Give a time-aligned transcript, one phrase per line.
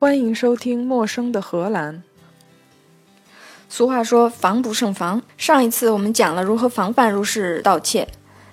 [0.00, 1.96] 欢迎收听《陌生的荷兰》。
[3.68, 5.20] 俗话说“防不胜防”。
[5.36, 8.06] 上一次我们讲了如何防范入室盗窃，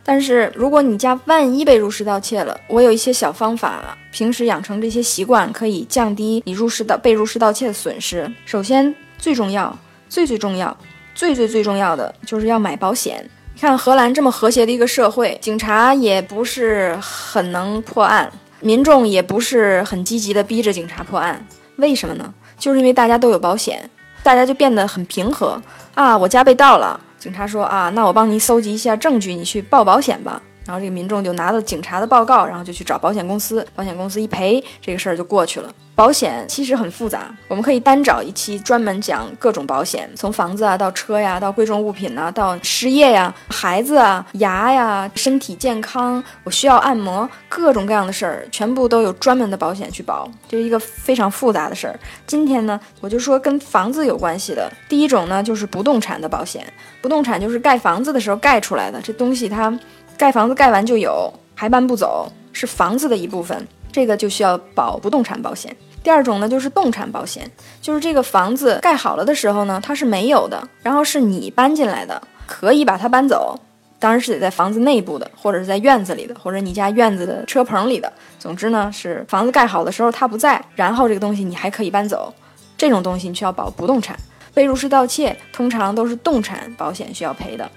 [0.03, 8.27] 但是如果你家万一被入室盗窃了，我有一些小方法，平时养成这些习惯，可以降低你入室盗被入室盗窃的损失。
[8.43, 9.77] 首先，最重要、
[10.09, 10.75] 最最重要、
[11.13, 13.23] 最最最重要的就是要买保险。
[13.53, 18.31] 你看荷兰这么和谐的一个社会，警察也不是很能破案。
[18.62, 21.45] 民众也不是很积极的逼着警察破案，
[21.77, 22.34] 为什么呢？
[22.58, 23.90] 就是因为大家都有保险，
[24.23, 25.62] 大家就变得很平和
[25.94, 26.18] 啊。
[26.18, 30.41] 我家被盗了，警察说啊，那我帮你搜集一下证据，你去报保险吧。
[30.65, 35.69] 然后这个民众就拿到警察的报告，然后就去找保险公司，保险公司一赔，这个事儿就过去了。
[35.93, 51.97] 保险其实很复杂，我们可以单找一期专门讲各种保险，从房子啊到车呀，到贵重物品呐，到失业呀、孩子啊、牙呀、身体健康，我需要按摩，各种各样的事儿，全部都有专门的保险去保，这是一个非常复杂的事儿。
[52.27, 56.66] 今天呢，我就说跟房子有关系的，第一种呢就是不动产的保险，
[57.02, 59.73] 不动产就是盖房子的时候盖出来的，这东西它。
[60.17, 65.75] 盖房子盖完就有，还搬不走，是房子的一部分，这个就需要保不动产保险。
[66.02, 67.49] 第二种呢，就是动产保险，
[67.81, 73.59] 就是这个房子盖好了的时候呢，它是没有的，然后是你搬进来的，可以把它搬走，
[73.99, 78.11] 当然是得在房子内部的，或者是在院子里的，或者你家院子的车棚里的。
[78.39, 82.33] 总之呢，是房子盖好的时候它不在，然后这个东西你还可以搬走，
[82.77, 84.17] 这种东西你需要保不动产。
[84.53, 87.69] 被入室盗窃通常都是动产保险需要赔的，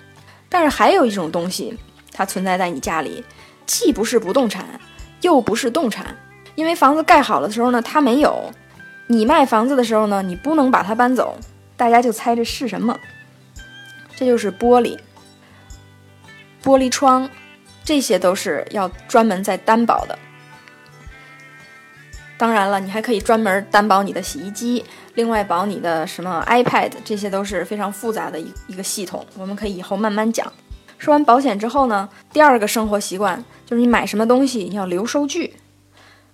[0.49, 1.77] 但是还有一种东西。
[2.19, 3.25] 它存在在你家里，
[3.65, 4.67] 既不是不动产，
[5.21, 6.17] 又不是动产，
[6.57, 8.53] 因为房子盖好了的时候呢，它没有；
[9.07, 11.39] 你卖房子的时候呢，你不能把它搬走。
[11.77, 12.99] 大家就猜这是什么？
[14.17, 14.99] 这就是玻璃、
[16.65, 17.31] 玻璃窗，
[17.85, 20.19] 这些都是要专门在担保的。
[22.37, 24.85] 当然了，你还可以专门担保你的洗衣机，
[25.15, 30.53] 另外保你的什么 iPad，这些都是非常复杂的一一个系统，我们可以以后慢慢讲。
[30.99, 35.55] 说完保险之后呢，第二个生活习惯就是你买什么东西你要留收据，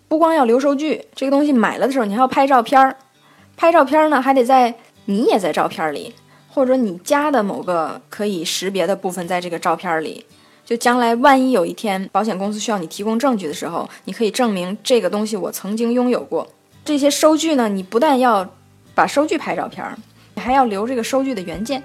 [0.08, 2.96] 不光要留收据，这个东西买了的时候你还要拍照片儿，
[3.56, 4.74] 拍照片呢还得在
[5.04, 6.14] 你也在照片里，
[6.48, 10.24] 或者你家的某个可以识别的部分在这个照片里，
[10.64, 16.48] 就将来万一有一天保险公司需要你提供证据的时候，你可以证明这个东西我曾经拥有过。
[16.84, 18.48] 这些收据呢，你不但要
[18.94, 19.84] 把收据拍照片，
[20.34, 21.82] 你还要留这个收据的原件。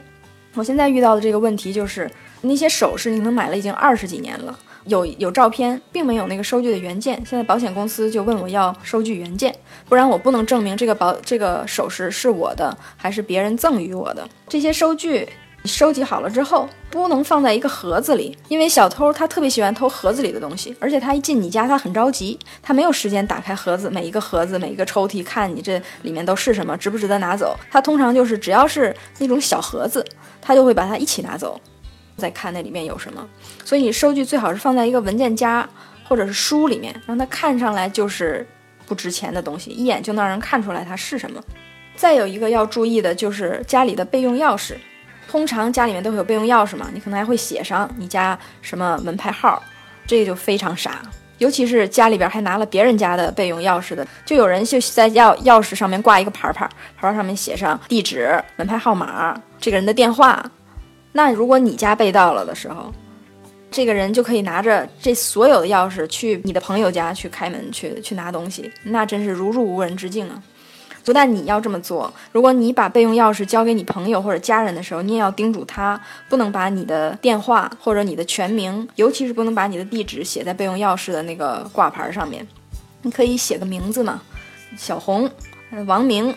[0.59, 2.07] 我现在遇到的这个问题就是。
[2.41, 7.17] 那些首饰你可能买了已经二十几年了，有有照片，并没有那个收据的原件。
[7.25, 9.53] 现在保险公司就问我要收据原件，
[9.89, 14.25] 不然我不能证明这个保这个首饰是我的还是别人赠予我的。
[14.47, 15.27] 这些收据
[15.61, 27.57] 你收集好了之后，不能放在一个盒子里，因为小偷他特别喜欢偷盒子里的东西，而且他一进你家他很着急，他没有时间打开盒子每一个盒子每一个抽屉看你这里面都是什么，值不值得拿走。
[27.69, 30.05] 他通常就是只要是那种小盒子，
[30.41, 31.59] 他就会把它一起拿走。
[32.15, 33.27] 再看那里面有什么，
[33.63, 35.67] 所以你收据最好是放在一个文件夹
[36.05, 38.45] 或者是书里面，让它看上来就是
[38.85, 41.41] 不值钱的东西，一眼就能让人看出来它是什么。
[41.95, 44.75] 再有一个要注意的就是家里的备用钥匙，
[45.29, 49.61] 通常家里面都会有备用钥匙嘛，你可能还会写上你家什么门牌号，
[50.07, 51.01] 这个就非常傻。
[51.37, 60.43] 尤其是家里边还拿了别人家的备用钥匙的，就有人就在钥钥匙上面挂一个牌牌，牌牌上面写上地址、门牌号码、这个人的电话。
[61.11, 62.91] 那如果你家被盗了的时候，
[63.71, 70.41] 这个人就可以拿着这所有的钥匙去你的朋友家去开门去去拿东西，那真是如入无人之境啊！
[71.09, 75.99] 不但你要这么做，如果你把备用钥匙交给你朋友或者家人的时候，你也要叮嘱他
[76.29, 82.47] 不能把你的电话或者你的全名，尤其是不能把你的地址写在备用钥匙的那个挂牌上面。
[83.01, 84.21] 你可以写个名字嘛，
[84.77, 85.27] 小红、
[85.87, 86.31] 王明，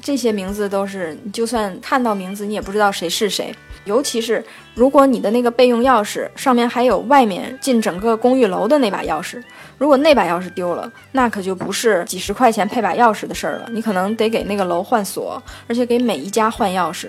[0.00, 3.54] 这些名字都是你，就算看到名字，你也不知道谁是谁。
[3.84, 4.44] 尤其是
[4.76, 9.42] 如果你的那个备用钥匙上面还有外面进整个公寓楼的那把钥匙，
[9.76, 17.08] 如果那把钥匙丢了，那可就不是几十块钱配把钥匙的事儿了，你可能得给那个楼换锁，而且给每一家换钥匙，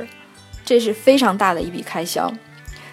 [0.66, 2.34] 这是非常大的一笔开销。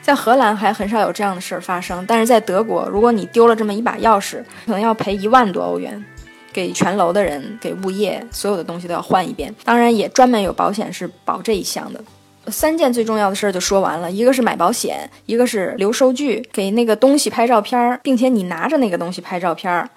[0.02, 6.04] 在荷兰还很少有这样的事儿发生，但是在德国，如果你丢了这么一把钥匙，可能要赔一万多欧元，
[6.52, 9.54] 给全楼的人、给物业，所有的东西都要换一遍。
[9.64, 12.02] 当然，也专门有保险是保这一项的。
[12.46, 19.88] 三件最重要的事儿就说完了，一个是买保险，一个是留收据，给那个东西拍照片，并且你拿着那个东西拍照片，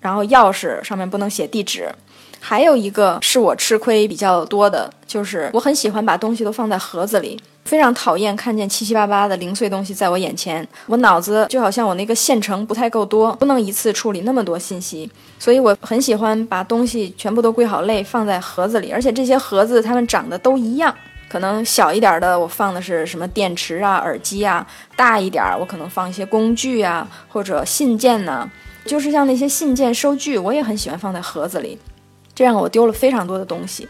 [0.00, 1.88] 然后钥匙上面不能写地址，
[2.40, 7.40] 还有一个是我吃亏比较多的，就是我很喜欢把东西都放在盒子里，
[7.72, 20.94] 非常讨厌看见七七八八的零碎东西在我眼前，我脑子就好像我那个线程不太够多，不能一次处理那么多信息，所以我很喜欢把东西全部都归好类，放在盒子里，而且这些盒子它们长得都一样。
[21.30, 24.62] 可能小一点的，我放的是什么电池啊、耳机啊；
[24.94, 28.46] 大一点，我可能放一些工具啊，或者信件呢。
[28.84, 31.78] 就是像那些信件、收据，我也很喜欢放在盒子里，
[32.34, 33.88] 这样我丢了非常多的东西。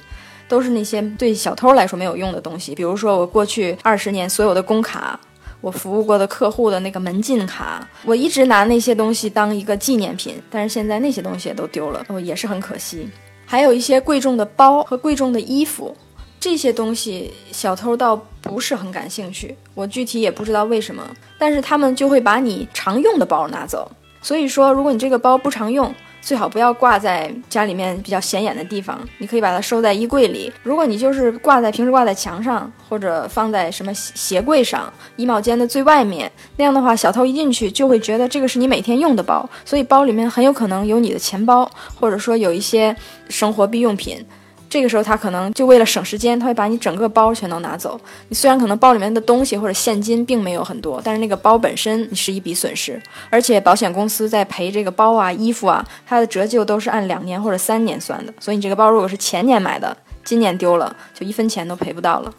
[0.53, 5.19] 都是那些对小偷来说没有用的东西，比如说我过去二十年所有的工卡，
[5.63, 13.09] 我服务过的客户的那个门禁卡，我一直拿那些东西当一个纪念品，但是现在那些东西也都丢了，哦，也是很可惜。
[13.47, 15.97] 还有一些贵重的包和贵重的衣服，
[16.39, 21.03] 这些东西小偷倒不是很感兴趣，我具体也不知道为什么，
[21.39, 23.91] 但是他们就会把你常用的包拿走。
[24.21, 30.51] 所以说，如果你这个包不常用，最好不要挂在家里面比较显眼的地方，你可以把它收在衣柜里。
[30.63, 42.97] 如果你就是挂在平时挂在墙上，或者放在什么鞋柜上、衣帽间的最外面，那样的话，小偷一进去就会觉得这个是你每天用的包，所以包里面很有可能有你的钱包，或者说有一些
[43.29, 44.25] 生活必用品。
[44.73, 48.01] 这个时候，他可能就为了省时间，他会把你整个包全都拿走。
[48.31, 52.99] 你虽然可能包里面的东西或者现金并没有很多，但是那个包本身你是一笔损失。
[53.29, 58.33] 而且保险公司在赔这个包啊、衣服啊，它的折旧都是按两年或者三年算的。
[58.41, 62.33] 所以你这个包如果是前年买的，今年丢了，就一分钱都赔不到了。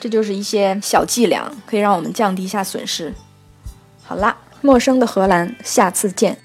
[0.00, 3.14] 这就是一些小伎俩，可以让我们降低一下损失。
[4.02, 6.36] 好啦，陌生的荷兰，下次见。